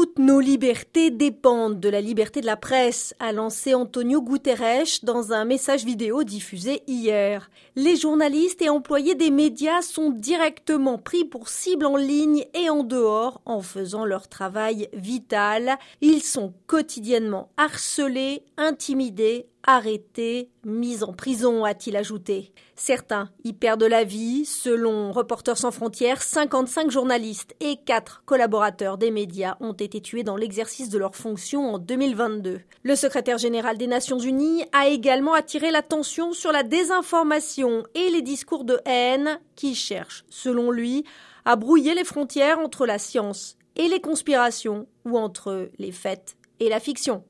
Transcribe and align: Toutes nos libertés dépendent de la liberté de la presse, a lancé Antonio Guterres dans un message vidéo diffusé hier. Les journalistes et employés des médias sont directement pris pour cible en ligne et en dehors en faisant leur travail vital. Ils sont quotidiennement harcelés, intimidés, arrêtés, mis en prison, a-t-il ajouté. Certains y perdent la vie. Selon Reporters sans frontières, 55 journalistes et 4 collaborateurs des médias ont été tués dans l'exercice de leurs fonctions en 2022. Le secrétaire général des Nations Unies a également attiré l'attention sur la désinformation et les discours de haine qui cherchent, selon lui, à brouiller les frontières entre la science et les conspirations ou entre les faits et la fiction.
Toutes 0.00 0.20
nos 0.20 0.38
libertés 0.38 1.10
dépendent 1.10 1.80
de 1.80 1.88
la 1.88 2.00
liberté 2.00 2.40
de 2.40 2.46
la 2.46 2.56
presse, 2.56 3.16
a 3.18 3.32
lancé 3.32 3.74
Antonio 3.74 4.22
Guterres 4.22 5.00
dans 5.02 5.32
un 5.32 5.44
message 5.44 5.84
vidéo 5.84 6.22
diffusé 6.22 6.82
hier. 6.86 7.50
Les 7.74 7.96
journalistes 7.96 8.62
et 8.62 8.68
employés 8.68 9.16
des 9.16 9.32
médias 9.32 9.82
sont 9.82 10.10
directement 10.10 10.98
pris 10.98 11.24
pour 11.24 11.48
cible 11.48 11.84
en 11.84 11.96
ligne 11.96 12.44
et 12.54 12.70
en 12.70 12.84
dehors 12.84 13.40
en 13.44 13.60
faisant 13.60 14.04
leur 14.04 14.28
travail 14.28 14.88
vital. 14.92 15.76
Ils 16.00 16.22
sont 16.22 16.52
quotidiennement 16.68 17.50
harcelés, 17.56 18.44
intimidés, 18.56 19.48
arrêtés, 19.68 20.48
mis 20.64 21.04
en 21.04 21.12
prison, 21.12 21.62
a-t-il 21.62 21.94
ajouté. 21.94 22.52
Certains 22.74 23.28
y 23.44 23.52
perdent 23.52 23.84
la 23.84 24.02
vie. 24.02 24.46
Selon 24.46 25.12
Reporters 25.12 25.58
sans 25.58 25.70
frontières, 25.70 26.22
55 26.22 26.90
journalistes 26.90 27.54
et 27.60 27.76
4 27.76 28.22
collaborateurs 28.24 28.96
des 28.96 29.10
médias 29.10 29.58
ont 29.60 29.74
été 29.74 30.00
tués 30.00 30.22
dans 30.22 30.36
l'exercice 30.36 30.88
de 30.88 30.96
leurs 30.96 31.16
fonctions 31.16 31.74
en 31.74 31.78
2022. 31.78 32.62
Le 32.82 32.96
secrétaire 32.96 33.36
général 33.36 33.76
des 33.76 33.86
Nations 33.86 34.18
Unies 34.18 34.64
a 34.72 34.88
également 34.88 35.34
attiré 35.34 35.70
l'attention 35.70 36.32
sur 36.32 36.50
la 36.50 36.62
désinformation 36.62 37.82
et 37.94 38.08
les 38.08 38.22
discours 38.22 38.64
de 38.64 38.80
haine 38.86 39.38
qui 39.54 39.74
cherchent, 39.74 40.24
selon 40.30 40.70
lui, 40.70 41.04
à 41.44 41.56
brouiller 41.56 41.94
les 41.94 42.04
frontières 42.04 42.58
entre 42.58 42.86
la 42.86 42.98
science 42.98 43.58
et 43.76 43.88
les 43.88 44.00
conspirations 44.00 44.86
ou 45.04 45.18
entre 45.18 45.68
les 45.78 45.92
faits 45.92 46.38
et 46.58 46.70
la 46.70 46.80
fiction. 46.80 47.22